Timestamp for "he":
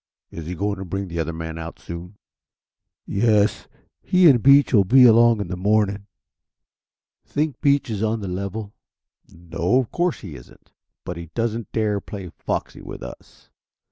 0.47-0.55, 4.01-4.27, 10.21-10.33, 11.17-11.27